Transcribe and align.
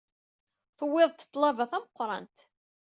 Tuwyeḍ-d 0.77 1.19
ḍḍlaba 1.27 1.65
d 1.65 1.69
tameqrant. 1.71 2.37